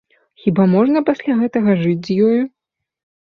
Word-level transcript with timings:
Хіба 0.43 0.63
можна 0.69 1.03
пасля 1.09 1.35
гэтага 1.41 1.75
жыць 1.83 2.05
з 2.09 2.17
ёю? 2.29 2.41